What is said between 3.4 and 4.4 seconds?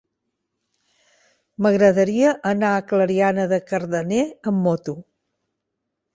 de Cardener